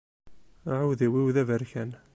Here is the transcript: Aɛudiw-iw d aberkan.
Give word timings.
Aɛudiw-iw 0.71 1.27
d 1.35 1.37
aberkan. 1.41 1.91